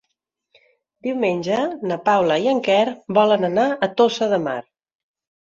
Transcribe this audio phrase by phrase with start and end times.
[1.07, 1.59] Diumenge
[1.91, 2.87] na Paula i en Quer
[3.19, 4.59] volen anar a Tossa de Mar.